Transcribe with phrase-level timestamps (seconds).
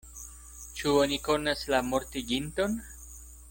[0.79, 2.79] Ĉu oni konas la mortiginton?